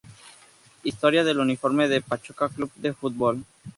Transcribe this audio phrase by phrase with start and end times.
[0.83, 3.45] Historia del uniforme del Pachuca Club de Fútbol